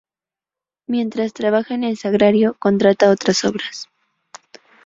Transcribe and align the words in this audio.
Mientras 0.87 1.31
trabaja 1.31 1.75
en 1.75 1.83
el 1.83 1.95
Sagrario 1.95 2.55
contrata 2.57 3.11
otras 3.11 3.45
obras. 3.45 3.85